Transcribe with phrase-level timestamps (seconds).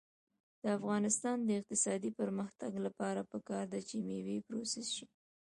[0.61, 5.05] د افغانستان د اقتصادي پرمختګ لپاره پکار ده چې مېوې پروسس شي.